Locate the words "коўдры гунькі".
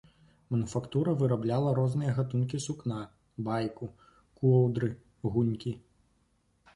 4.39-5.75